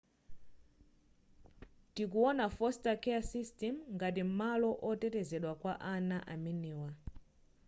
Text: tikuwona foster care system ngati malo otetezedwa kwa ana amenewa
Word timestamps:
tikuwona 1.93 2.45
foster 2.57 2.95
care 3.03 3.23
system 3.33 3.75
ngati 3.95 4.21
malo 4.39 4.69
otetezedwa 4.89 5.53
kwa 5.61 5.73
ana 5.95 6.17
amenewa 6.33 6.89